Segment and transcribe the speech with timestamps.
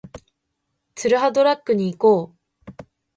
[0.95, 2.81] ツルハドラッグに行こう